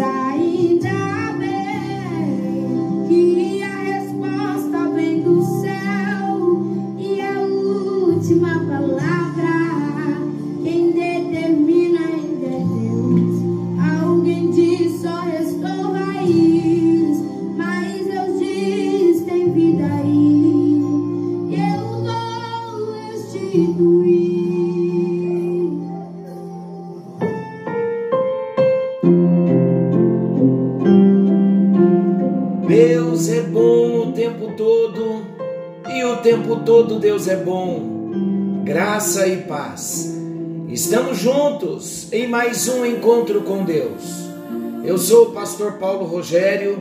todo 0.00 1.69
Deus 37.00 37.26
é 37.26 37.36
bom. 37.36 38.62
Graça 38.62 39.26
e 39.26 39.38
paz. 39.38 40.14
Estamos 40.68 41.16
juntos 41.16 42.12
em 42.12 42.28
mais 42.28 42.68
um 42.68 42.84
encontro 42.84 43.40
com 43.40 43.64
Deus. 43.64 44.28
Eu 44.84 44.98
sou 44.98 45.28
o 45.28 45.32
pastor 45.32 45.78
Paulo 45.78 46.04
Rogério 46.04 46.78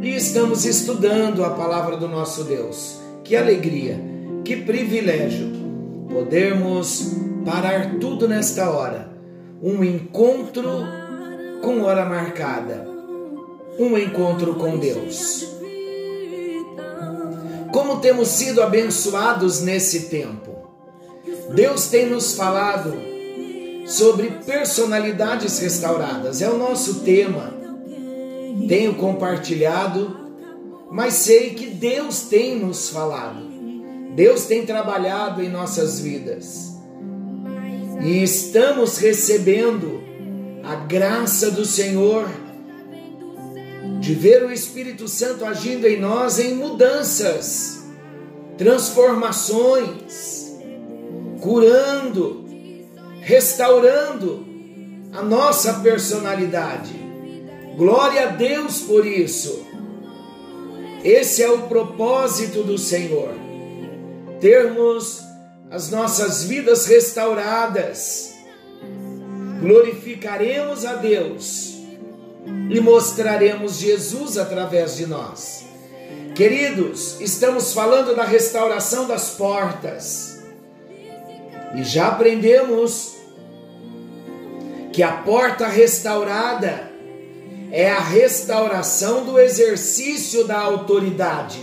e 0.00 0.16
estamos 0.16 0.64
estudando 0.64 1.44
a 1.44 1.50
palavra 1.50 1.98
do 1.98 2.08
nosso 2.08 2.44
Deus. 2.44 2.98
Que 3.22 3.36
alegria, 3.36 4.00
que 4.42 4.56
privilégio 4.56 5.52
podermos 6.10 7.12
parar 7.44 7.98
tudo 8.00 8.26
nesta 8.26 8.70
hora. 8.70 9.12
Um 9.62 9.84
encontro 9.84 10.66
com 11.60 11.82
hora 11.82 12.06
marcada. 12.06 12.88
Um 13.78 13.98
encontro 13.98 14.54
com 14.54 14.78
Deus. 14.78 15.61
Como 17.72 18.00
temos 18.00 18.28
sido 18.28 18.62
abençoados 18.62 19.62
nesse 19.62 20.08
tempo. 20.10 20.52
Deus 21.54 21.86
tem 21.86 22.06
nos 22.06 22.34
falado 22.34 22.94
sobre 23.86 24.30
personalidades 24.44 25.58
restauradas, 25.58 26.40
é 26.40 26.48
o 26.48 26.58
nosso 26.58 27.00
tema. 27.00 27.52
Tenho 28.68 28.94
compartilhado, 28.94 30.16
mas 30.90 31.14
sei 31.14 31.50
que 31.50 31.66
Deus 31.66 32.22
tem 32.22 32.58
nos 32.58 32.90
falado. 32.90 33.50
Deus 34.14 34.44
tem 34.44 34.66
trabalhado 34.66 35.42
em 35.42 35.48
nossas 35.48 35.98
vidas. 36.00 36.76
E 38.02 38.22
estamos 38.22 38.98
recebendo 38.98 40.02
a 40.62 40.74
graça 40.74 41.50
do 41.50 41.64
Senhor 41.64 42.28
de 44.02 44.14
ver 44.14 44.42
o 44.42 44.50
Espírito 44.50 45.06
Santo 45.06 45.44
agindo 45.44 45.86
em 45.86 46.00
nós 46.00 46.40
em 46.40 46.56
mudanças, 46.56 47.84
transformações, 48.58 50.56
curando, 51.40 52.44
restaurando 53.20 54.44
a 55.12 55.22
nossa 55.22 55.74
personalidade. 55.74 56.92
Glória 57.76 58.24
a 58.24 58.30
Deus 58.32 58.80
por 58.80 59.06
isso. 59.06 59.64
Esse 61.04 61.44
é 61.44 61.48
o 61.48 61.68
propósito 61.68 62.64
do 62.64 62.76
Senhor. 62.76 63.32
Termos 64.40 65.22
as 65.70 65.92
nossas 65.92 66.42
vidas 66.42 66.86
restauradas. 66.86 68.34
Glorificaremos 69.60 70.84
a 70.84 70.94
Deus 70.94 71.71
e 72.70 72.80
mostraremos 72.80 73.76
Jesus 73.78 74.38
através 74.38 74.96
de 74.96 75.06
nós. 75.06 75.64
Queridos, 76.34 77.20
estamos 77.20 77.72
falando 77.72 78.16
da 78.16 78.24
restauração 78.24 79.06
das 79.06 79.30
portas. 79.30 80.42
E 81.74 81.84
já 81.84 82.08
aprendemos 82.08 83.16
que 84.92 85.02
a 85.02 85.12
porta 85.12 85.66
restaurada 85.66 86.90
é 87.70 87.90
a 87.90 88.00
restauração 88.00 89.24
do 89.24 89.38
exercício 89.38 90.44
da 90.46 90.58
autoridade. 90.58 91.60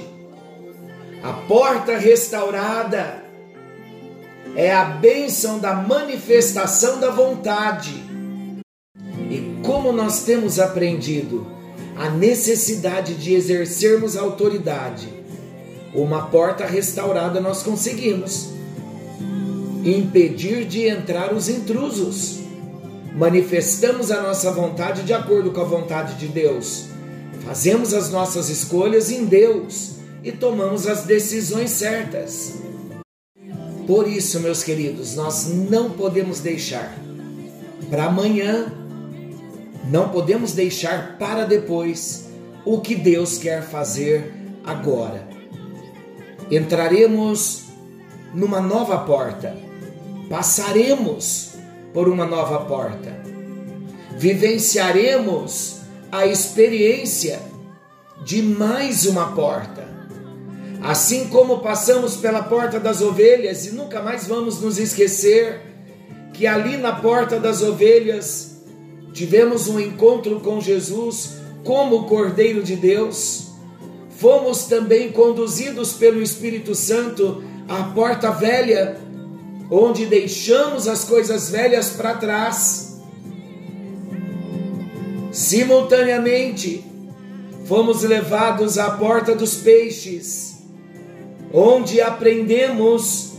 A 1.24 1.34
porta 1.48 1.98
restaurada 1.98 3.24
é 4.56 4.72
a 4.74 4.86
bênção 4.86 5.60
da 5.60 5.74
manifestação 5.74 7.00
da 7.00 7.12
vontade 7.12 8.10
como 9.70 9.92
nós 9.92 10.24
temos 10.24 10.60
aprendido 10.60 11.46
a 11.96 12.10
necessidade 12.10 13.14
de 13.14 13.36
exercermos 13.36 14.18
autoridade, 14.18 15.08
uma 15.94 16.24
porta 16.24 16.66
restaurada 16.66 17.40
nós 17.40 17.62
conseguimos 17.62 18.50
impedir 19.86 20.66
de 20.66 20.88
entrar 20.88 21.36
os 21.36 21.48
intrusos. 21.48 22.40
Manifestamos 23.16 24.10
a 24.10 24.24
nossa 24.24 24.52
vontade 24.52 25.04
de 25.04 25.14
acordo 25.14 25.52
com 25.52 25.62
a 25.62 25.66
vontade 25.66 26.16
de 26.16 26.28
Deus. 26.28 26.86
Fazemos 27.46 27.94
as 27.94 28.10
nossas 28.10 28.50
escolhas 28.50 29.12
em 29.12 29.26
Deus 29.26 29.98
e 30.24 30.32
tomamos 30.32 30.88
as 30.88 31.04
decisões 31.04 31.70
certas. 31.70 32.56
Por 33.86 34.08
isso, 34.08 34.40
meus 34.40 34.64
queridos, 34.64 35.16
nós 35.16 35.48
não 35.48 35.92
podemos 35.92 36.40
deixar 36.40 36.98
para 37.88 38.06
amanhã 38.06 38.74
não 39.86 40.10
podemos 40.10 40.54
deixar 40.54 41.18
para 41.18 41.46
depois 41.46 42.30
o 42.66 42.80
que 42.82 42.96
Deus 42.96 43.38
quer 43.38 43.64
fazer 43.64 44.34
agora. 44.64 45.28
Entraremos 46.52 47.66
numa 48.34 48.60
nova 48.60 49.00
porta, 49.00 49.56
passaremos 50.30 51.54
por 51.94 52.08
uma 52.08 52.26
nova 52.26 52.66
porta, 52.66 53.20
vivenciaremos 54.18 55.78
a 56.12 56.26
experiência 56.26 57.40
de 58.24 58.42
mais 58.42 59.06
uma 59.06 59.34
porta. 59.34 59.88
Assim 60.82 61.28
como 61.28 61.60
passamos 61.60 62.16
pela 62.18 62.44
porta 62.44 62.80
das 62.80 63.02
ovelhas 63.02 63.66
e 63.66 63.72
nunca 63.72 64.02
mais 64.02 64.28
vamos 64.28 64.62
nos 64.62 64.78
esquecer 64.78 65.62
que 66.34 66.48
ali 66.48 66.78
na 66.78 66.94
porta 66.94 67.40
das 67.40 67.62
ovelhas 67.62 68.49
tivemos 69.20 69.68
um 69.68 69.78
encontro 69.78 70.40
com 70.40 70.62
Jesus 70.62 71.40
como 71.66 72.06
Cordeiro 72.06 72.64
de 72.64 72.78
Deus, 72.78 73.50
fomos 74.12 74.64
também 74.64 75.12
conduzidos 75.12 75.92
pelo 75.92 76.22
Espírito 76.22 76.74
Santo 76.74 77.44
à 77.68 77.84
porta 77.84 78.32
velha, 78.32 78.98
onde 79.70 80.06
deixamos 80.06 80.88
as 80.88 81.04
coisas 81.04 81.50
velhas 81.50 81.90
para 81.90 82.14
trás. 82.14 83.02
Simultaneamente, 85.34 86.86
fomos 87.66 88.04
levados 88.04 88.78
à 88.78 88.92
porta 88.92 89.36
dos 89.36 89.56
peixes, 89.56 90.60
onde 91.54 92.00
aprendemos 92.00 93.34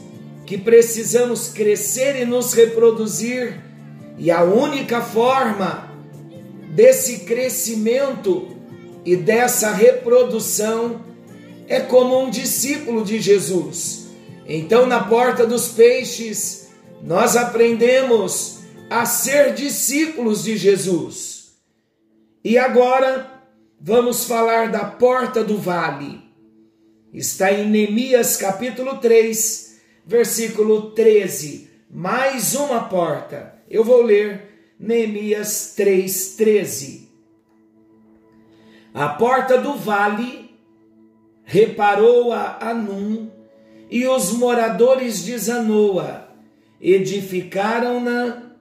que 0.44 0.58
precisamos 0.58 1.48
crescer 1.48 2.20
e 2.20 2.26
nos 2.26 2.52
reproduzir 2.52 3.69
e 4.20 4.30
a 4.30 4.42
única 4.44 5.00
forma 5.00 5.90
desse 6.74 7.20
crescimento 7.20 8.54
e 9.02 9.16
dessa 9.16 9.72
reprodução 9.72 11.00
é 11.66 11.80
como 11.80 12.20
um 12.20 12.28
discípulo 12.28 13.02
de 13.02 13.18
Jesus. 13.18 14.08
Então, 14.46 14.84
na 14.84 15.02
porta 15.04 15.46
dos 15.46 15.68
peixes, 15.68 16.68
nós 17.02 17.34
aprendemos 17.34 18.58
a 18.90 19.06
ser 19.06 19.54
discípulos 19.54 20.44
de 20.44 20.54
Jesus. 20.54 21.52
E 22.44 22.58
agora 22.58 23.42
vamos 23.80 24.26
falar 24.26 24.70
da 24.70 24.84
porta 24.84 25.42
do 25.42 25.56
vale. 25.56 26.20
Está 27.10 27.50
em 27.50 27.70
Neemias 27.70 28.36
capítulo 28.36 28.98
3, 28.98 29.80
versículo 30.04 30.90
13. 30.90 31.70
Mais 31.90 32.54
uma 32.54 32.84
porta 32.84 33.59
eu 33.70 33.84
vou 33.84 34.02
ler 34.02 34.74
Neemias 34.78 35.74
3,13. 35.78 37.08
A 38.92 39.10
porta 39.10 39.56
do 39.58 39.76
vale 39.76 40.50
reparou 41.44 42.32
a 42.32 42.58
Anum 42.60 43.30
e 43.88 44.06
os 44.08 44.32
moradores 44.32 45.24
de 45.24 45.38
Zanoa 45.38 46.28
edificaram-na 46.80 48.56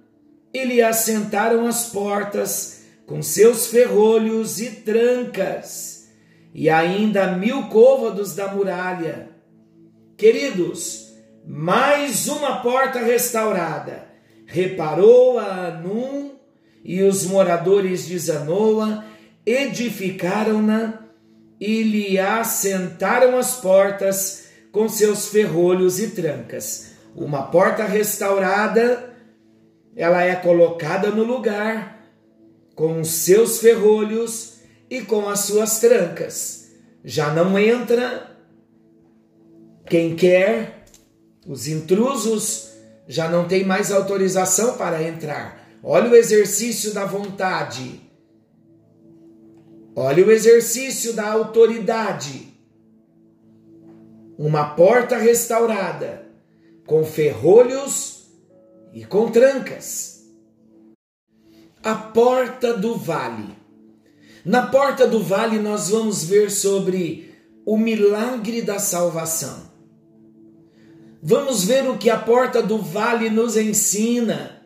e 0.53 0.63
lhe 0.63 0.81
assentaram 0.81 1.65
as 1.65 1.87
portas 1.87 2.83
com 3.07 3.23
seus 3.23 3.67
ferrolhos 3.67 4.59
e 4.59 4.69
trancas, 4.81 6.09
e 6.53 6.69
ainda 6.69 7.31
mil 7.37 7.63
côvados 7.69 8.35
da 8.35 8.53
muralha. 8.53 9.29
Queridos, 10.15 11.13
mais 11.45 12.27
uma 12.27 12.61
porta 12.61 12.99
restaurada 12.99 14.08
reparou 14.49 15.37
a 15.37 15.67
Anum 15.67 16.31
e 16.83 17.03
os 17.03 17.23
moradores 17.25 18.07
de 18.07 18.17
Zanoa 18.17 19.05
edificaram-na 19.45 21.05
e 21.59 21.83
lhe 21.83 22.17
assentaram 22.17 23.37
as 23.37 23.57
portas 23.57 24.47
com 24.71 24.89
seus 24.89 25.27
ferrolhos 25.27 25.99
e 25.99 26.09
trancas. 26.09 26.93
Uma 27.15 27.43
porta 27.43 27.83
restaurada, 27.83 29.13
ela 29.95 30.23
é 30.23 30.35
colocada 30.35 31.11
no 31.11 31.23
lugar 31.23 31.99
com 32.73 33.01
os 33.01 33.09
seus 33.09 33.59
ferrolhos 33.59 34.61
e 34.89 35.01
com 35.01 35.29
as 35.29 35.41
suas 35.41 35.79
trancas. 35.79 36.71
Já 37.03 37.31
não 37.31 37.57
entra 37.59 38.35
quem 39.85 40.15
quer, 40.15 40.85
os 41.45 41.67
intrusos 41.67 42.68
já 43.09 43.27
não 43.27 43.47
tem 43.47 43.65
mais 43.65 43.91
autorização 43.91 44.77
para 44.77 45.01
entrar. 45.01 45.67
Olha 45.81 46.11
o 46.11 46.15
exercício 46.15 46.93
da 46.93 47.05
vontade. 47.05 47.99
Olha 49.95 50.23
o 50.23 50.31
exercício 50.31 51.13
da 51.13 51.27
autoridade. 51.31 52.53
Uma 54.37 54.75
porta 54.75 55.17
restaurada, 55.17 56.27
com 56.85 57.03
ferrolhos 57.03 58.27
e 58.93 59.03
com 59.03 59.31
trancas. 59.31 60.23
A 61.81 61.95
porta 61.95 62.77
do 62.77 62.95
vale. 62.95 63.57
Na 64.45 64.67
porta 64.67 65.07
do 65.07 65.23
vale, 65.23 65.57
nós 65.57 65.89
vamos 65.89 66.23
ver 66.23 66.51
sobre 66.51 67.33
o 67.65 67.75
milagre 67.75 68.61
da 68.61 68.77
salvação. 68.77 69.68
Vamos 71.21 71.65
ver 71.65 71.87
o 71.89 71.97
que 71.97 72.09
a 72.09 72.17
porta 72.17 72.61
do 72.61 72.77
vale 72.77 73.29
nos 73.29 73.57
ensina. 73.57 74.61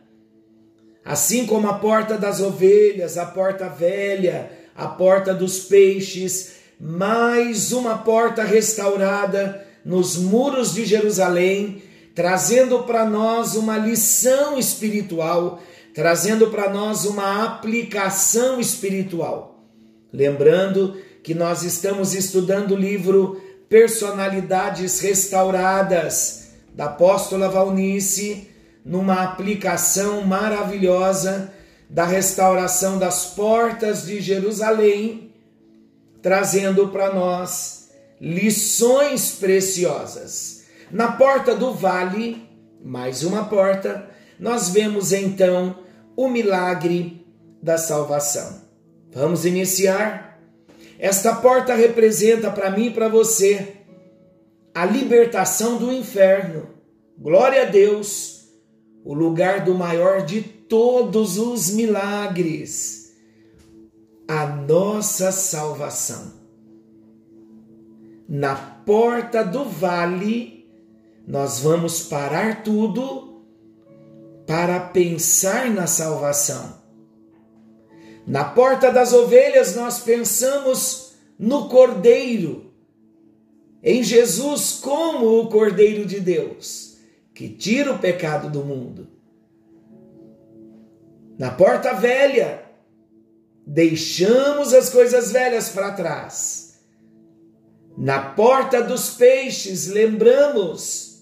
Assim 1.04 1.48
como 1.48 1.68
a 1.68 1.74
porta 1.74 2.16
das 2.16 2.40
ovelhas, 2.40 3.18
a 3.18 3.26
porta 3.26 3.68
velha, 3.68 4.52
a 4.76 4.88
porta 4.88 5.34
dos 5.34 5.60
peixes, 5.62 6.54
mais 6.80 7.72
uma 7.72 7.98
porta 7.98 8.44
restaurada 8.44 9.66
nos 9.84 10.16
muros 10.16 10.74
de 10.74 10.86
Jerusalém, 10.86 11.82
trazendo 12.14 12.84
para 12.84 13.04
nós 13.04 13.56
uma 13.56 13.78
lição 13.78 14.58
espiritual, 14.58 15.62
trazendo 15.94 16.52
para 16.52 16.70
nós 16.70 17.04
uma 17.04 17.44
aplicação 17.44 18.60
espiritual. 18.60 19.66
Lembrando 20.12 20.96
que 21.24 21.34
nós 21.34 21.64
estamos 21.64 22.14
estudando 22.14 22.72
o 22.72 22.80
livro 22.80 23.42
Personalidades 23.68 25.00
Restauradas 25.00 26.43
da 26.74 26.86
apóstola 26.86 27.50
Valnice 27.50 28.50
numa 28.84 29.24
aplicação 29.24 30.26
maravilhosa 30.26 31.54
da 31.90 32.06
restauração 32.06 32.98
das 32.98 33.28
portas 33.28 34.06
de 34.06 34.20
Jerusalém, 34.20 35.32
trazendo 36.22 36.88
para 36.88 37.14
nós 37.14 37.90
lições 38.20 39.34
preciosas. 39.34 40.64
Na 40.92 41.12
porta 41.12 41.56
do 41.56 41.74
vale, 41.74 42.48
mais 42.84 43.24
uma 43.24 43.46
porta, 43.46 44.10
nós 44.40 44.70
vemos 44.70 45.12
então 45.12 45.78
o 46.16 46.28
milagre 46.28 47.26
da 47.62 47.78
salvação. 47.78 48.62
Vamos 49.12 49.46
iniciar? 49.46 50.40
Esta 50.98 51.36
porta 51.36 51.76
representa 51.76 52.50
para 52.50 52.72
mim 52.72 52.88
e 52.88 52.92
para 52.92 53.08
você 53.08 53.83
a 54.74 54.86
libertação 54.86 55.78
do 55.78 55.92
inferno. 55.92 56.70
Glória 57.18 57.64
a 57.64 57.66
Deus, 57.66 58.48
o 59.06 59.14
lugar 59.14 59.64
do 59.64 59.76
maior 59.76 60.26
de 60.26 60.42
todos 60.42 61.38
os 61.38 61.70
milagres, 61.72 63.14
a 64.28 64.48
nossa 64.48 65.32
salvação. 65.32 66.34
Na 68.28 68.56
porta 68.56 69.44
do 69.44 69.64
vale, 69.66 70.68
nós 71.28 71.60
vamos 71.60 72.02
parar 72.04 72.64
tudo 72.64 73.44
para 74.48 74.80
pensar 74.80 75.70
na 75.70 75.86
salvação. 75.86 76.82
Na 78.26 78.44
porta 78.44 78.92
das 78.92 79.14
ovelhas, 79.14 79.76
nós 79.76 80.00
pensamos 80.00 81.14
no 81.38 81.68
cordeiro 81.68 82.73
em 83.84 84.02
Jesus 84.02 84.80
como 84.82 85.40
o 85.40 85.50
Cordeiro 85.50 86.06
de 86.06 86.22
Deus, 86.22 86.98
que 87.34 87.50
tira 87.50 87.92
o 87.92 88.00
pecado 88.00 88.50
do 88.50 88.64
mundo. 88.64 89.08
Na 91.38 91.52
porta 91.52 91.94
velha, 91.94 92.64
deixamos 93.68 94.74
as 94.74 94.90
coisas 94.90 95.34
velhas 95.34 95.70
para 95.70 95.92
trás. 95.92 96.80
Na 97.98 98.20
porta 98.20 98.82
dos 98.82 99.10
peixes, 99.12 99.88
lembramos 99.88 101.22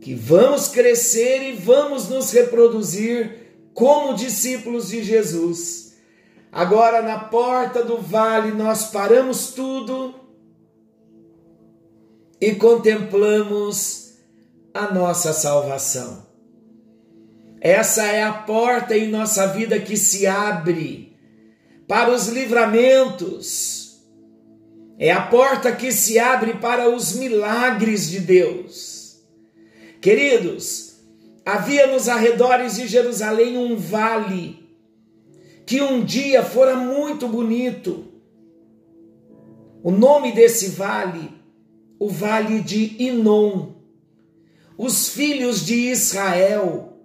que 0.00 0.14
vamos 0.14 0.68
crescer 0.68 1.42
e 1.42 1.52
vamos 1.52 2.08
nos 2.08 2.30
reproduzir 2.30 3.48
como 3.74 4.14
discípulos 4.14 4.88
de 4.90 5.02
Jesus. 5.02 5.96
Agora, 6.52 7.02
na 7.02 7.18
porta 7.18 7.82
do 7.82 7.98
vale, 7.98 8.52
nós 8.52 8.90
paramos 8.90 9.48
tudo 9.48 10.17
e 12.40 12.54
contemplamos 12.54 14.14
a 14.72 14.92
nossa 14.92 15.32
salvação. 15.32 16.26
Essa 17.60 18.06
é 18.06 18.22
a 18.22 18.32
porta 18.32 18.96
em 18.96 19.08
nossa 19.08 19.46
vida 19.48 19.80
que 19.80 19.96
se 19.96 20.26
abre 20.26 21.16
para 21.88 22.12
os 22.12 22.28
livramentos. 22.28 23.98
É 24.98 25.10
a 25.10 25.22
porta 25.22 25.72
que 25.72 25.90
se 25.90 26.18
abre 26.18 26.54
para 26.54 26.88
os 26.88 27.14
milagres 27.14 28.08
de 28.08 28.20
Deus. 28.20 29.20
Queridos, 30.00 31.00
havia 31.44 31.86
nos 31.88 32.08
arredores 32.08 32.76
de 32.76 32.86
Jerusalém 32.86 33.56
um 33.56 33.76
vale 33.76 34.68
que 35.66 35.82
um 35.82 36.02
dia 36.02 36.42
fora 36.42 36.76
muito 36.76 37.28
bonito. 37.28 38.06
O 39.82 39.90
nome 39.90 40.32
desse 40.32 40.70
vale 40.70 41.37
o 41.98 42.08
vale 42.08 42.60
de 42.60 43.02
Inom. 43.02 43.74
Os 44.76 45.08
filhos 45.08 45.64
de 45.64 45.74
Israel, 45.74 46.96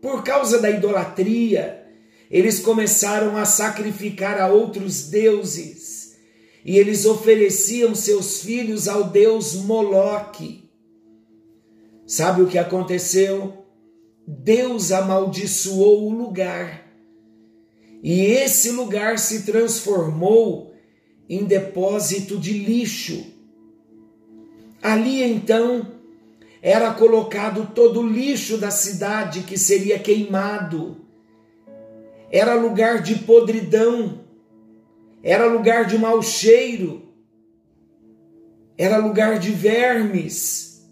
por 0.00 0.24
causa 0.24 0.58
da 0.58 0.70
idolatria, 0.70 1.86
eles 2.30 2.60
começaram 2.60 3.36
a 3.36 3.44
sacrificar 3.44 4.40
a 4.40 4.48
outros 4.48 5.08
deuses 5.08 6.16
e 6.64 6.78
eles 6.78 7.04
ofereciam 7.04 7.94
seus 7.94 8.42
filhos 8.42 8.88
ao 8.88 9.04
deus 9.04 9.54
Moloque. 9.54 10.70
Sabe 12.06 12.42
o 12.42 12.46
que 12.46 12.58
aconteceu? 12.58 13.64
Deus 14.26 14.92
amaldiçoou 14.92 16.08
o 16.08 16.14
lugar 16.14 16.90
e 18.02 18.22
esse 18.22 18.70
lugar 18.70 19.18
se 19.18 19.42
transformou 19.42 20.74
em 21.28 21.44
depósito 21.44 22.38
de 22.38 22.52
lixo. 22.52 23.29
Ali 24.82 25.22
então 25.22 26.00
era 26.62 26.92
colocado 26.92 27.72
todo 27.74 28.00
o 28.00 28.06
lixo 28.06 28.58
da 28.58 28.70
cidade 28.70 29.42
que 29.42 29.58
seria 29.58 29.98
queimado. 29.98 31.04
Era 32.30 32.54
lugar 32.54 33.02
de 33.02 33.16
podridão, 33.20 34.24
era 35.22 35.46
lugar 35.46 35.86
de 35.86 35.98
mau 35.98 36.22
cheiro, 36.22 37.08
era 38.76 38.98
lugar 38.98 39.38
de 39.38 39.50
vermes. 39.50 40.86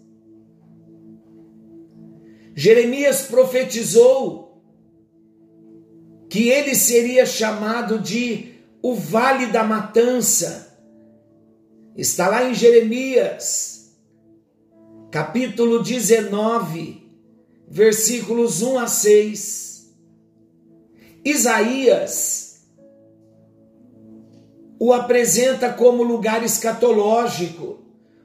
Jeremias 2.53 3.21
profetizou 3.23 4.61
que 6.29 6.49
ele 6.49 6.75
seria 6.75 7.25
chamado 7.25 7.99
de 7.99 8.53
o 8.81 8.93
Vale 8.93 9.47
da 9.47 9.63
Matança. 9.63 10.77
Está 11.95 12.27
lá 12.27 12.43
em 12.49 12.53
Jeremias 12.53 13.78
capítulo 15.11 15.81
19, 15.81 17.01
versículos 17.67 18.61
1 18.61 18.77
a 18.77 18.87
6. 18.87 19.95
Isaías 21.25 22.67
o 24.79 24.93
apresenta 24.93 25.73
como 25.73 26.03
lugar 26.03 26.43
escatológico, 26.43 27.79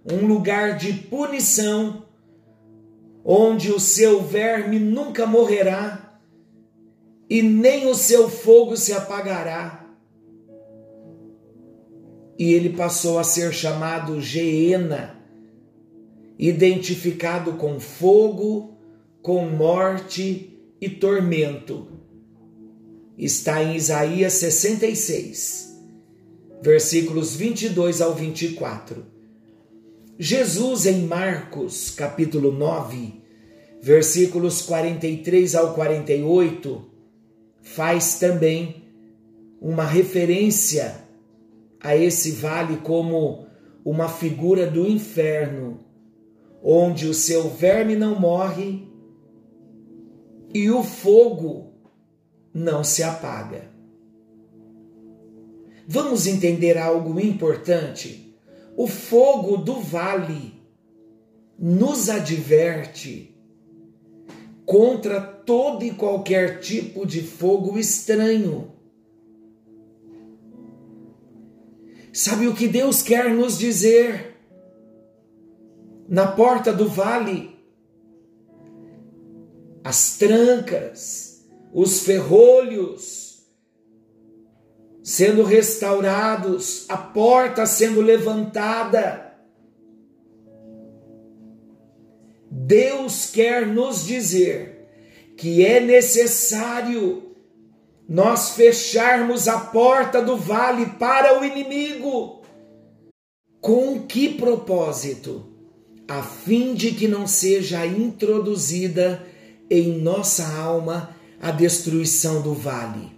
um 0.04 0.26
lugar 0.26 0.76
de 0.76 0.92
punição, 0.92 2.04
onde 3.24 3.72
o 3.72 3.80
seu 3.80 4.22
verme 4.22 4.78
nunca 4.78 5.26
morrerá 5.26 6.20
e 7.28 7.40
nem 7.42 7.86
o 7.86 7.94
seu 7.94 8.28
fogo 8.28 8.76
se 8.76 8.92
apagará. 8.92 9.84
E 12.38 12.52
ele 12.52 12.70
passou 12.70 13.18
a 13.18 13.24
ser 13.24 13.54
chamado 13.54 14.20
Geena 14.20 15.23
identificado 16.38 17.52
com 17.54 17.78
fogo, 17.78 18.76
com 19.22 19.46
morte 19.48 20.58
e 20.80 20.88
tormento. 20.88 21.88
está 23.16 23.62
em 23.62 23.76
Isaías 23.76 24.32
66, 24.34 25.80
versículos 26.60 27.36
22 27.36 28.00
ao 28.00 28.14
24. 28.14 29.06
Jesus, 30.18 30.86
em 30.86 31.06
Marcos, 31.06 31.90
capítulo 31.90 32.52
9, 32.52 33.22
versículos 33.80 34.62
43 34.62 35.54
ao 35.54 35.74
48, 35.74 36.84
faz 37.62 38.18
também 38.18 38.84
uma 39.60 39.84
referência 39.84 41.04
a 41.80 41.96
esse 41.96 42.30
vale 42.32 42.78
como 42.78 43.46
uma 43.84 44.08
figura 44.08 44.66
do 44.66 44.88
inferno, 44.88 45.80
onde 46.66 47.06
o 47.06 47.12
seu 47.12 47.50
verme 47.50 47.94
não 47.94 48.18
morre 48.18 48.88
e 50.54 50.70
o 50.70 50.82
fogo 50.82 51.74
não 52.54 52.82
se 52.82 53.02
apaga. 53.02 53.70
Vamos 55.86 56.26
entender 56.26 56.78
algo 56.78 57.20
importante? 57.20 58.34
O 58.74 58.86
fogo 58.86 59.58
do 59.58 59.78
vale 59.78 60.54
nos 61.58 62.08
adverte 62.08 63.38
contra 64.64 65.20
todo 65.20 65.84
e 65.84 65.90
qualquer 65.90 66.60
tipo 66.60 67.04
de 67.04 67.20
fogo 67.20 67.78
estranho. 67.78 68.72
Sabe 72.10 72.48
o 72.48 72.54
que 72.54 72.66
Deus 72.66 73.02
quer 73.02 73.34
nos 73.34 73.58
dizer? 73.58 74.33
Na 76.08 76.32
porta 76.32 76.72
do 76.72 76.88
vale, 76.88 77.54
as 79.82 80.16
trancas, 80.16 81.46
os 81.72 82.00
ferrolhos 82.00 83.24
sendo 85.04 85.42
restaurados, 85.42 86.86
a 86.88 86.96
porta 86.96 87.66
sendo 87.66 88.00
levantada. 88.00 89.34
Deus 92.50 93.30
quer 93.30 93.66
nos 93.66 94.06
dizer 94.06 94.88
que 95.36 95.62
é 95.62 95.78
necessário 95.78 97.36
nós 98.08 98.50
fecharmos 98.50 99.46
a 99.46 99.58
porta 99.58 100.22
do 100.22 100.38
vale 100.38 100.86
para 100.98 101.38
o 101.38 101.44
inimigo. 101.44 102.42
Com 103.60 104.06
que 104.06 104.34
propósito? 104.34 105.53
A 106.06 106.22
fim 106.22 106.74
de 106.74 106.92
que 106.92 107.08
não 107.08 107.26
seja 107.26 107.86
introduzida 107.86 109.26
em 109.70 109.98
nossa 109.98 110.46
alma 110.56 111.14
a 111.40 111.50
destruição 111.50 112.42
do 112.42 112.54
vale. 112.54 113.12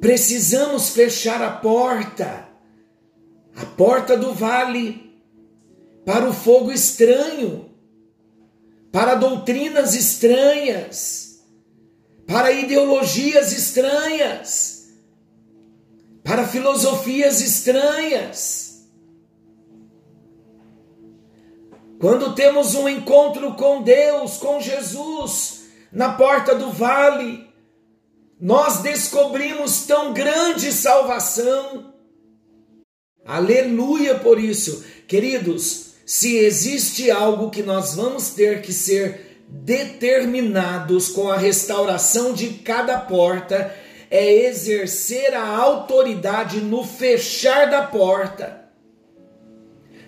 Precisamos 0.00 0.90
fechar 0.90 1.42
a 1.42 1.50
porta, 1.50 2.48
a 3.56 3.66
porta 3.66 4.16
do 4.16 4.32
vale, 4.32 5.12
para 6.04 6.28
o 6.28 6.32
fogo 6.32 6.72
estranho, 6.72 7.70
para 8.90 9.14
doutrinas 9.14 9.94
estranhas 9.94 11.28
para 12.28 12.52
ideologias 12.52 13.52
estranhas, 13.52 14.90
para 16.22 16.46
filosofias 16.46 17.40
estranhas. 17.40 18.67
Quando 22.00 22.34
temos 22.34 22.74
um 22.76 22.88
encontro 22.88 23.54
com 23.54 23.82
Deus, 23.82 24.36
com 24.36 24.60
Jesus, 24.60 25.64
na 25.92 26.12
porta 26.12 26.54
do 26.54 26.70
vale, 26.70 27.48
nós 28.40 28.78
descobrimos 28.78 29.84
tão 29.84 30.12
grande 30.12 30.72
salvação. 30.72 31.92
Aleluia 33.26 34.14
por 34.14 34.38
isso. 34.38 34.84
Queridos, 35.08 35.94
se 36.06 36.36
existe 36.36 37.10
algo 37.10 37.50
que 37.50 37.64
nós 37.64 37.96
vamos 37.96 38.30
ter 38.30 38.62
que 38.62 38.72
ser 38.72 39.44
determinados 39.48 41.08
com 41.08 41.30
a 41.30 41.36
restauração 41.36 42.32
de 42.32 42.50
cada 42.50 42.98
porta 42.98 43.74
é 44.10 44.46
exercer 44.46 45.34
a 45.34 45.46
autoridade 45.46 46.60
no 46.60 46.84
fechar 46.84 47.68
da 47.68 47.82
porta. 47.82 48.57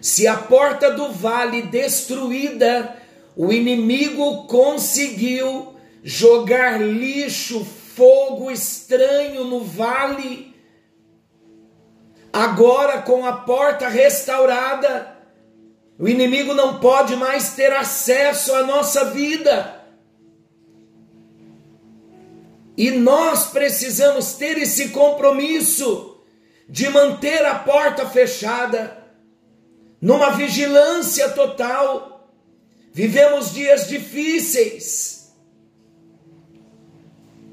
Se 0.00 0.26
a 0.26 0.36
porta 0.36 0.90
do 0.90 1.12
vale 1.12 1.62
destruída, 1.62 2.96
o 3.36 3.52
inimigo 3.52 4.46
conseguiu 4.46 5.74
jogar 6.02 6.80
lixo, 6.80 7.64
fogo 7.64 8.50
estranho 8.50 9.44
no 9.44 9.62
vale. 9.62 10.54
Agora, 12.32 13.02
com 13.02 13.26
a 13.26 13.32
porta 13.32 13.88
restaurada, 13.88 15.18
o 15.98 16.08
inimigo 16.08 16.54
não 16.54 16.80
pode 16.80 17.14
mais 17.16 17.54
ter 17.54 17.72
acesso 17.72 18.54
à 18.54 18.62
nossa 18.62 19.06
vida. 19.06 19.84
E 22.76 22.90
nós 22.90 23.48
precisamos 23.48 24.32
ter 24.34 24.56
esse 24.56 24.88
compromisso 24.88 26.22
de 26.66 26.88
manter 26.88 27.44
a 27.44 27.56
porta 27.56 28.06
fechada, 28.06 28.99
numa 30.00 30.30
vigilância 30.30 31.28
total. 31.30 32.30
Vivemos 32.92 33.52
dias 33.52 33.88
difíceis. 33.88 35.32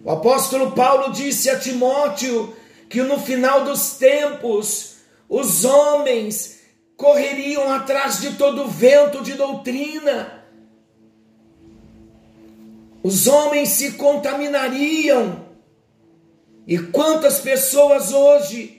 O 0.03 0.11
apóstolo 0.11 0.71
Paulo 0.71 1.11
disse 1.11 1.49
a 1.49 1.59
Timóteo 1.59 2.55
que 2.89 3.01
no 3.03 3.19
final 3.19 3.65
dos 3.65 3.97
tempos 3.97 4.97
os 5.27 5.65
homens 5.65 6.61
correriam 6.95 7.69
atrás 7.71 8.21
de 8.21 8.33
todo 8.35 8.67
vento 8.67 9.21
de 9.21 9.33
doutrina. 9.33 10.45
Os 13.03 13.27
homens 13.27 13.69
se 13.69 13.93
contaminariam. 13.93 15.45
E 16.65 16.77
quantas 16.79 17.39
pessoas 17.39 18.11
hoje 18.11 18.76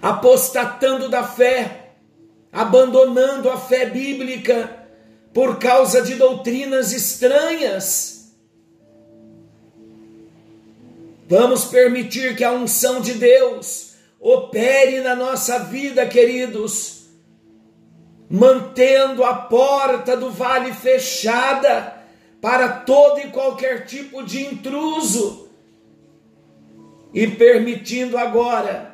apostatando 0.00 1.08
da 1.08 1.22
fé, 1.22 1.92
abandonando 2.52 3.50
a 3.50 3.56
fé 3.56 3.86
bíblica 3.86 4.86
por 5.32 5.58
causa 5.58 6.02
de 6.02 6.14
doutrinas 6.14 6.92
estranhas. 6.92 8.32
Vamos 11.28 11.66
permitir 11.66 12.36
que 12.36 12.44
a 12.44 12.52
unção 12.52 13.00
de 13.00 13.14
Deus 13.14 13.94
opere 14.18 15.00
na 15.00 15.14
nossa 15.14 15.58
vida, 15.58 16.06
queridos, 16.06 17.06
mantendo 18.30 19.24
a 19.24 19.34
porta 19.34 20.16
do 20.16 20.30
vale 20.30 20.72
fechada 20.72 21.98
para 22.40 22.68
todo 22.68 23.20
e 23.20 23.30
qualquer 23.30 23.86
tipo 23.86 24.22
de 24.22 24.44
intruso 24.44 25.48
e 27.12 27.26
permitindo 27.26 28.16
agora, 28.16 28.87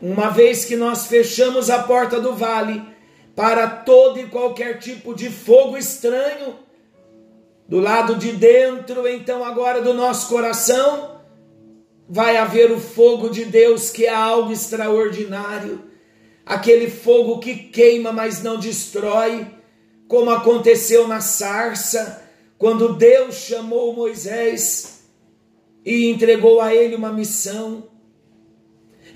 uma 0.00 0.28
vez 0.30 0.64
que 0.64 0.76
nós 0.76 1.06
fechamos 1.06 1.70
a 1.70 1.82
porta 1.82 2.20
do 2.20 2.34
vale 2.34 2.82
para 3.34 3.68
todo 3.68 4.18
e 4.18 4.26
qualquer 4.26 4.78
tipo 4.78 5.14
de 5.14 5.28
fogo 5.28 5.76
estranho, 5.76 6.56
do 7.68 7.80
lado 7.80 8.16
de 8.16 8.32
dentro, 8.32 9.06
então 9.06 9.44
agora 9.44 9.82
do 9.82 9.92
nosso 9.92 10.28
coração, 10.28 11.20
vai 12.08 12.36
haver 12.36 12.70
o 12.70 12.78
fogo 12.78 13.28
de 13.28 13.44
Deus, 13.44 13.90
que 13.90 14.06
é 14.06 14.14
algo 14.14 14.52
extraordinário, 14.52 15.84
aquele 16.44 16.88
fogo 16.88 17.38
que 17.38 17.54
queima, 17.54 18.12
mas 18.12 18.42
não 18.42 18.58
destrói, 18.58 19.46
como 20.06 20.30
aconteceu 20.30 21.08
na 21.08 21.20
sarça, 21.20 22.22
quando 22.56 22.94
Deus 22.94 23.34
chamou 23.34 23.92
Moisés 23.92 25.04
e 25.84 26.08
entregou 26.08 26.60
a 26.60 26.74
ele 26.74 26.94
uma 26.94 27.12
missão. 27.12 27.88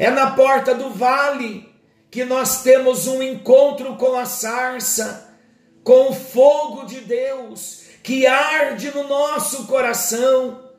É 0.00 0.10
na 0.10 0.30
porta 0.30 0.74
do 0.74 0.90
vale 0.90 1.68
que 2.10 2.24
nós 2.24 2.62
temos 2.62 3.06
um 3.06 3.22
encontro 3.22 3.96
com 3.96 4.16
a 4.16 4.24
sarça, 4.24 5.36
com 5.84 6.08
o 6.08 6.14
fogo 6.14 6.86
de 6.86 7.00
Deus 7.02 7.82
que 8.02 8.26
arde 8.26 8.90
no 8.94 9.06
nosso 9.06 9.66
coração 9.66 10.70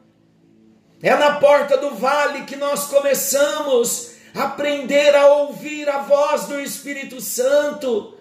é 1.03 1.15
na 1.15 1.39
porta 1.39 1.77
do 1.77 1.95
vale 1.95 2.43
que 2.43 2.55
nós 2.55 2.85
começamos 2.85 4.11
a 4.35 4.43
aprender 4.43 5.15
a 5.15 5.25
ouvir 5.27 5.89
a 5.89 5.99
voz 5.99 6.45
do 6.45 6.59
Espírito 6.59 7.19
Santo. 7.19 8.17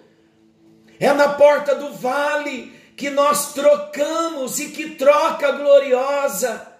É 0.99 1.13
na 1.13 1.29
porta 1.29 1.75
do 1.75 1.93
vale 1.93 2.75
que 2.97 3.11
nós 3.11 3.53
trocamos 3.53 4.59
e 4.59 4.69
que 4.69 4.91
troca 4.91 5.51
gloriosa. 5.51 6.70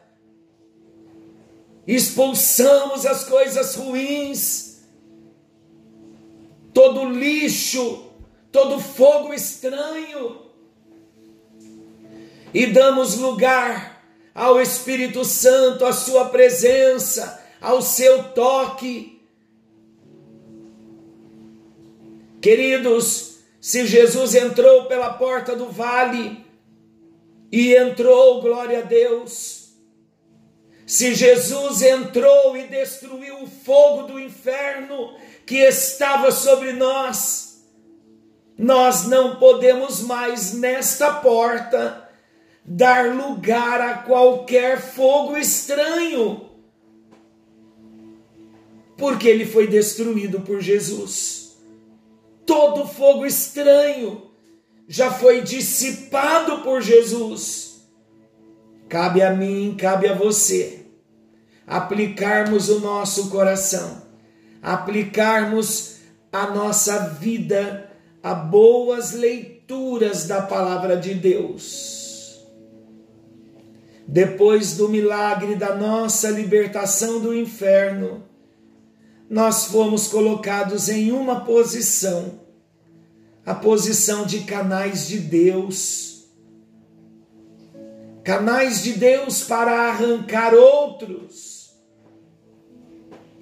Expulsamos 1.92 3.06
as 3.06 3.26
coisas 3.26 3.76
ruins, 3.76 4.82
todo 6.74 7.04
lixo, 7.04 8.14
todo 8.50 8.80
fogo 8.80 9.34
estranho, 9.34 10.44
e 12.54 12.68
damos 12.68 13.18
lugar 13.18 14.06
ao 14.34 14.62
Espírito 14.62 15.26
Santo, 15.26 15.84
à 15.84 15.92
Sua 15.92 16.30
presença, 16.30 17.44
ao 17.60 17.82
seu 17.82 18.32
toque. 18.32 19.22
Queridos, 22.42 23.40
se 23.60 23.86
Jesus 23.86 24.34
entrou 24.34 24.86
pela 24.86 25.12
porta 25.16 25.58
do 25.58 25.66
vale, 25.66 26.46
e 27.52 27.76
entrou, 27.76 28.42
glória 28.42 28.80
a 28.80 28.84
Deus. 28.84 29.61
Se 30.92 31.16
Jesus 31.16 31.82
entrou 31.82 32.58
e 32.58 32.68
destruiu 32.68 33.44
o 33.44 33.48
fogo 33.48 34.08
do 34.08 34.20
inferno 34.20 35.16
que 35.46 35.56
estava 35.56 36.34
sobre 36.34 36.74
nós, 36.74 37.64
nós 38.58 39.08
não 39.08 39.38
podemos 39.38 40.02
mais 40.02 40.52
nesta 40.52 41.14
porta 41.14 42.10
dar 42.66 43.16
lugar 43.16 43.80
a 43.80 43.94
qualquer 44.00 44.82
fogo 44.82 45.38
estranho, 45.38 46.50
porque 48.98 49.30
ele 49.30 49.46
foi 49.46 49.68
destruído 49.68 50.42
por 50.42 50.60
Jesus. 50.60 51.58
Todo 52.46 52.86
fogo 52.86 53.26
estranho 53.26 54.30
já 54.90 55.10
foi 55.10 55.40
dissipado 55.40 56.64
por 56.64 56.82
Jesus. 56.82 57.80
Cabe 58.90 59.22
a 59.22 59.34
mim, 59.34 59.74
cabe 59.80 60.10
a 60.10 60.14
você 60.14 60.81
aplicarmos 61.72 62.68
o 62.68 62.82
nosso 62.82 63.30
coração, 63.30 64.02
aplicarmos 64.62 66.00
a 66.30 66.48
nossa 66.48 67.00
vida 67.12 67.90
a 68.22 68.34
boas 68.34 69.14
leituras 69.14 70.28
da 70.28 70.42
palavra 70.42 70.98
de 70.98 71.14
Deus. 71.14 72.46
Depois 74.06 74.76
do 74.76 74.90
milagre 74.90 75.56
da 75.56 75.74
nossa 75.74 76.30
libertação 76.30 77.22
do 77.22 77.34
inferno, 77.34 78.22
nós 79.30 79.64
fomos 79.64 80.10
colocados 80.10 80.90
em 80.90 81.14
uma 81.14 81.46
posição 81.46 82.42
a 83.46 83.56
posição 83.56 84.26
de 84.26 84.42
canais 84.42 85.08
de 85.08 85.18
Deus. 85.18 86.26
Canais 88.26 88.84
de 88.84 88.92
Deus 88.94 89.42
para 89.42 89.90
arrancar 89.90 90.54
outros 90.54 91.51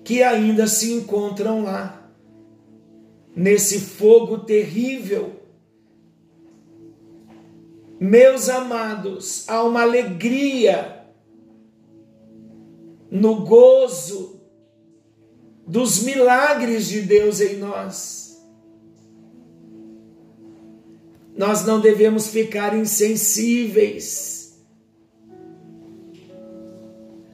que 0.10 0.24
ainda 0.24 0.66
se 0.66 0.92
encontram 0.92 1.62
lá, 1.63 2.12
nesse 3.36 3.80
fogo 3.80 4.39
terrível. 4.39 5.39
Meus 8.00 8.50
amados, 8.50 9.48
há 9.48 9.62
uma 9.63 9.84
alegria 9.84 11.06
no 13.12 13.46
gozo 13.46 14.42
dos 15.68 16.01
milagres 16.01 16.88
de 16.88 17.01
Deus 17.01 17.39
em 17.39 17.58
nós 17.58 18.42
Nós 21.38 21.63
não 21.63 21.80
devemos 21.80 22.30
ficar 22.30 22.75
insensíveis 22.75 24.38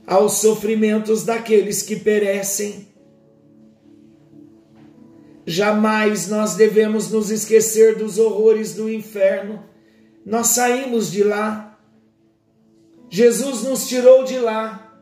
aos 0.05 0.33
sofrimentos 0.33 1.23
daqueles 1.23 1.81
que 1.81 1.95
perecem. 1.95 2.87
Jamais 5.45 6.27
nós 6.27 6.55
devemos 6.55 7.11
nos 7.11 7.29
esquecer 7.29 7.95
dos 7.95 8.17
horrores 8.17 8.73
do 8.73 8.89
inferno. 8.89 9.63
Nós 10.25 10.47
saímos 10.47 11.11
de 11.11 11.23
lá. 11.23 11.79
Jesus 13.09 13.61
nos 13.63 13.87
tirou 13.87 14.23
de 14.23 14.39
lá, 14.39 14.99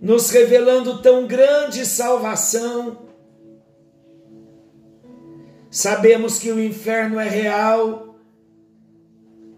nos 0.00 0.30
revelando 0.30 1.02
tão 1.02 1.26
grande 1.26 1.84
salvação 1.84 3.02
Sabemos 5.72 6.38
que 6.38 6.52
o 6.52 6.62
inferno 6.62 7.18
é 7.18 7.26
real 7.26 8.18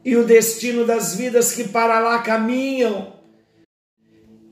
e 0.04 0.14
o 0.14 0.24
destino 0.24 0.86
das 0.86 1.16
vidas 1.16 1.50
que 1.50 1.66
para 1.66 1.98
lá 1.98 2.20
caminham 2.20 3.13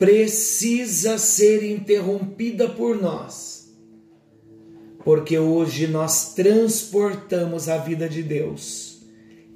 precisa 0.02 1.16
ser 1.16 1.62
interrompida 1.62 2.68
por 2.68 3.00
nós. 3.00 3.72
Porque 5.04 5.38
hoje 5.38 5.86
nós 5.86 6.34
transportamos 6.34 7.68
a 7.68 7.78
vida 7.78 8.08
de 8.08 8.20
Deus 8.20 9.00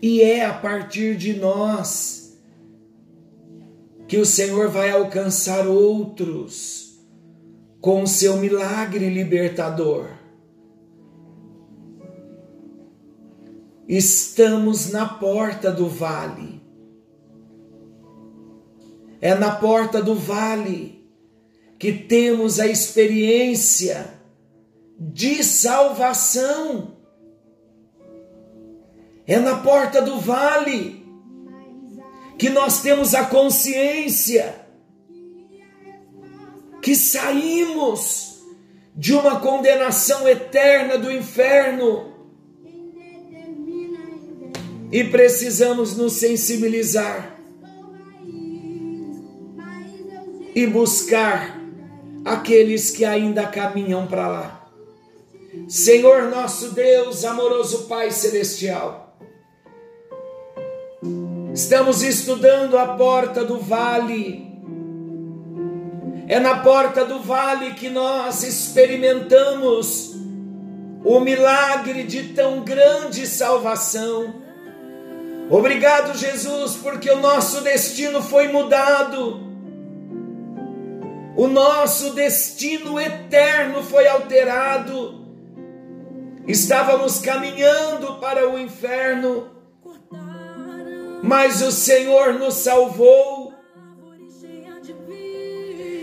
e 0.00 0.22
é 0.22 0.44
a 0.44 0.54
partir 0.54 1.16
de 1.16 1.32
nós 1.32 2.38
que 4.06 4.18
o 4.18 4.24
Senhor 4.24 4.68
vai 4.68 4.92
alcançar 4.92 5.66
outros 5.66 7.00
com 7.80 8.04
o 8.04 8.06
seu 8.06 8.36
milagre 8.36 9.08
libertador. 9.08 10.10
Estamos 13.88 14.92
na 14.92 15.08
porta 15.08 15.72
do 15.72 15.88
vale. 15.88 16.55
É 19.20 19.34
na 19.34 19.52
porta 19.52 20.02
do 20.02 20.14
vale 20.14 21.06
que 21.78 21.92
temos 21.92 22.58
a 22.58 22.66
experiência 22.66 24.14
de 24.98 25.42
salvação. 25.42 26.96
É 29.26 29.38
na 29.38 29.58
porta 29.58 30.00
do 30.00 30.18
vale 30.18 31.04
que 32.38 32.50
nós 32.50 32.82
temos 32.82 33.14
a 33.14 33.24
consciência 33.24 34.66
que 36.82 36.94
saímos 36.94 38.44
de 38.94 39.12
uma 39.12 39.40
condenação 39.40 40.28
eterna 40.28 40.96
do 40.96 41.10
inferno 41.10 42.14
e 44.92 45.02
precisamos 45.04 45.96
nos 45.96 46.14
sensibilizar 46.14 47.35
e 50.56 50.66
buscar 50.66 51.60
aqueles 52.24 52.90
que 52.90 53.04
ainda 53.04 53.46
caminham 53.46 54.06
para 54.06 54.26
lá. 54.26 54.68
Senhor 55.68 56.30
nosso 56.30 56.70
Deus, 56.70 57.24
amoroso 57.24 57.84
Pai 57.84 58.10
celestial, 58.10 59.16
estamos 61.52 62.02
estudando 62.02 62.78
a 62.78 62.96
porta 62.96 63.44
do 63.44 63.58
vale. 63.58 64.44
É 66.26 66.40
na 66.40 66.58
porta 66.60 67.04
do 67.04 67.20
vale 67.20 67.74
que 67.74 67.88
nós 67.88 68.42
experimentamos 68.42 70.16
o 71.04 71.20
milagre 71.20 72.02
de 72.02 72.32
tão 72.32 72.64
grande 72.64 73.26
salvação 73.26 74.46
Obrigado, 75.48 76.18
Jesus, 76.18 76.74
porque 76.74 77.08
o 77.08 77.20
nosso 77.20 77.60
destino 77.60 78.20
foi 78.20 78.48
mudado. 78.48 79.45
O 81.36 81.46
nosso 81.46 82.14
destino 82.14 82.98
eterno 82.98 83.82
foi 83.82 84.06
alterado. 84.06 85.26
Estávamos 86.46 87.18
caminhando 87.18 88.14
para 88.14 88.48
o 88.48 88.58
inferno, 88.58 89.50
mas 91.22 91.60
o 91.60 91.70
Senhor 91.70 92.34
nos 92.34 92.54
salvou. 92.54 93.52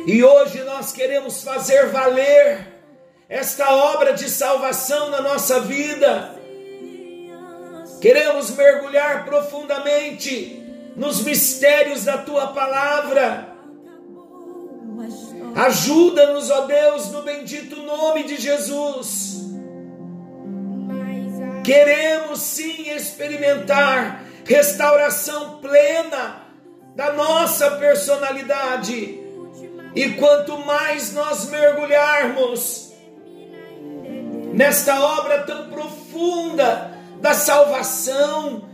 E 0.06 0.24
hoje 0.24 0.64
nós 0.64 0.92
queremos 0.92 1.44
fazer 1.44 1.88
valer 1.88 2.68
esta 3.28 3.74
obra 3.74 4.14
de 4.14 4.30
salvação 4.30 5.10
na 5.10 5.22
nossa 5.22 5.62
vida 5.62 6.34
Queremos 8.04 8.52
mergulhar 8.52 9.24
profundamente 9.24 10.62
nos 10.94 11.24
mistérios 11.24 12.04
da 12.04 12.18
tua 12.18 12.48
palavra. 12.48 13.53
Ajuda-nos, 15.56 16.50
ó 16.50 16.62
Deus, 16.62 17.12
no 17.12 17.22
bendito 17.22 17.76
nome 17.84 18.24
de 18.24 18.38
Jesus. 18.38 19.44
Queremos 21.64 22.40
sim 22.40 22.90
experimentar 22.90 24.26
restauração 24.44 25.60
plena 25.60 26.44
da 26.96 27.14
nossa 27.14 27.72
personalidade. 27.72 29.20
E 29.96 30.10
quanto 30.18 30.58
mais 30.58 31.14
nós 31.14 31.50
mergulharmos 31.50 32.92
nesta 34.54 35.00
obra 35.20 35.44
tão 35.44 35.70
profunda 35.70 36.98
da 37.22 37.34
salvação, 37.34 38.68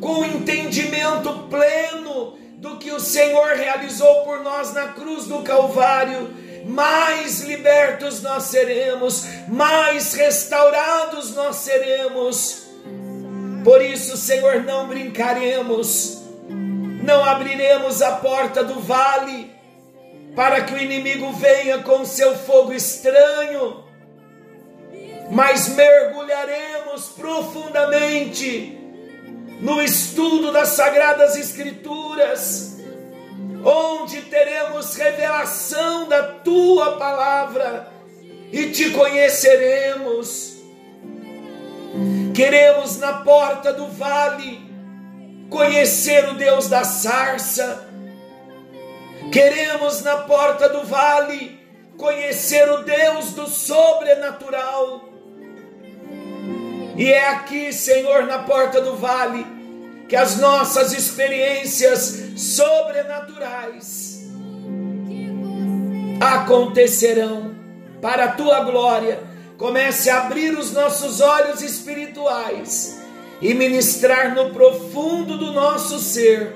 com 0.00 0.24
entendimento 0.24 1.48
pleno 1.48 2.41
do 2.62 2.78
que 2.78 2.92
o 2.92 3.00
Senhor 3.00 3.56
realizou 3.56 4.22
por 4.22 4.40
nós 4.40 4.72
na 4.72 4.92
cruz 4.92 5.26
do 5.26 5.42
Calvário, 5.42 6.32
mais 6.64 7.40
libertos 7.40 8.22
nós 8.22 8.44
seremos, 8.44 9.26
mais 9.48 10.14
restaurados 10.14 11.34
nós 11.34 11.56
seremos. 11.56 12.68
Por 13.64 13.82
isso, 13.82 14.16
Senhor, 14.16 14.62
não 14.62 14.86
brincaremos, 14.86 16.22
não 17.02 17.24
abriremos 17.24 18.00
a 18.00 18.12
porta 18.12 18.62
do 18.62 18.78
vale 18.78 19.52
para 20.36 20.60
que 20.60 20.72
o 20.72 20.78
inimigo 20.78 21.32
venha 21.32 21.78
com 21.78 22.04
seu 22.04 22.38
fogo 22.38 22.72
estranho, 22.72 23.82
mas 25.32 25.68
mergulharemos 25.70 27.08
profundamente 27.08 28.81
no 29.62 29.80
estudo 29.80 30.50
das 30.50 30.70
Sagradas 30.70 31.36
Escrituras, 31.36 32.78
onde 33.64 34.22
teremos 34.22 34.96
revelação 34.96 36.08
da 36.08 36.24
tua 36.24 36.96
palavra 36.96 37.88
e 38.52 38.70
te 38.70 38.90
conheceremos. 38.90 40.56
Queremos 42.34 42.98
na 42.98 43.12
porta 43.20 43.72
do 43.72 43.86
vale 43.86 44.60
conhecer 45.48 46.28
o 46.30 46.34
Deus 46.34 46.68
da 46.68 46.82
sarça. 46.82 47.88
Queremos 49.30 50.02
na 50.02 50.16
porta 50.22 50.68
do 50.68 50.82
vale 50.84 51.60
conhecer 51.96 52.68
o 52.68 52.78
Deus 52.78 53.32
do 53.32 53.46
sobrenatural. 53.46 55.11
E 56.96 57.10
é 57.10 57.28
aqui, 57.30 57.72
Senhor, 57.72 58.26
na 58.26 58.40
porta 58.40 58.80
do 58.80 58.96
vale, 58.96 59.46
que 60.08 60.16
as 60.16 60.38
nossas 60.38 60.92
experiências 60.92 62.32
sobrenaturais 62.36 64.30
acontecerão 66.20 67.54
para 68.00 68.24
a 68.24 68.32
tua 68.32 68.60
glória. 68.64 69.20
Comece 69.56 70.10
a 70.10 70.24
abrir 70.24 70.58
os 70.58 70.72
nossos 70.72 71.20
olhos 71.20 71.62
espirituais 71.62 73.00
e 73.40 73.54
ministrar 73.54 74.34
no 74.34 74.50
profundo 74.50 75.38
do 75.38 75.52
nosso 75.52 75.98
ser, 75.98 76.52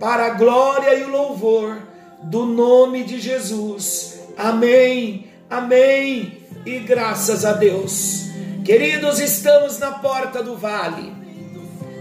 para 0.00 0.26
a 0.26 0.30
glória 0.30 0.94
e 0.94 1.04
o 1.04 1.10
louvor 1.10 1.78
do 2.22 2.46
nome 2.46 3.04
de 3.04 3.20
Jesus. 3.20 4.20
Amém, 4.36 5.28
amém 5.48 6.38
e 6.64 6.78
graças 6.80 7.44
a 7.44 7.52
Deus. 7.52 8.33
Queridos, 8.64 9.20
estamos 9.20 9.78
na 9.78 9.90
porta 9.90 10.42
do 10.42 10.56
vale, 10.56 11.12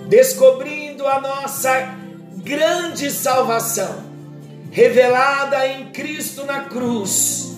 descobrindo 0.08 1.06
a 1.06 1.20
nossa 1.20 1.94
grande 2.38 3.12
salvação, 3.12 4.02
revelada 4.72 5.68
em 5.68 5.92
Cristo 5.92 6.46
na 6.46 6.62
cruz. 6.62 7.58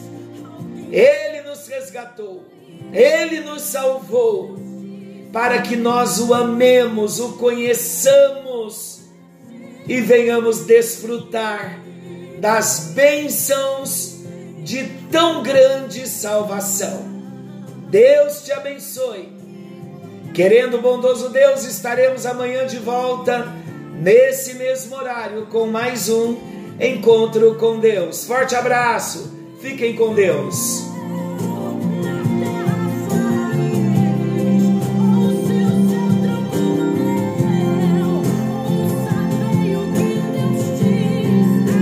Ele 0.91 1.47
nos 1.47 1.67
resgatou, 1.67 2.45
ele 2.91 3.41
nos 3.41 3.61
salvou 3.61 4.57
para 5.31 5.61
que 5.61 5.75
nós 5.75 6.19
o 6.19 6.33
amemos, 6.33 7.19
o 7.19 7.33
conheçamos 7.33 9.01
e 9.87 10.01
venhamos 10.01 10.61
desfrutar 10.65 11.79
das 12.39 12.91
bênçãos 12.95 14.15
de 14.63 14.83
tão 15.11 15.43
grande 15.43 16.09
salvação. 16.09 17.14
Deus 17.95 18.43
te 18.43 18.51
abençoe. 18.51 19.29
Querendo 20.33 20.75
o 20.75 20.81
bondoso 20.81 21.29
Deus, 21.29 21.63
estaremos 21.63 22.25
amanhã 22.25 22.67
de 22.67 22.77
volta, 22.77 23.47
nesse 24.01 24.55
mesmo 24.55 24.97
horário, 24.97 25.45
com 25.45 25.65
mais 25.65 26.09
um 26.09 26.35
encontro 26.77 27.55
com 27.55 27.79
Deus. 27.79 28.25
Forte 28.25 28.53
abraço, 28.53 29.31
fiquem 29.61 29.95
com 29.95 30.13
Deus. 30.13 30.94